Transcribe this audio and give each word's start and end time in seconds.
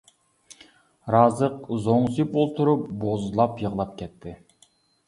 رازىق 1.15 1.69
زوڭزىيىپ 1.89 2.35
ئولتۇرۇپ 2.41 2.89
بوزلاپ 3.05 3.67
يىغلاپ 3.67 3.95
كەتتى. 4.03 4.37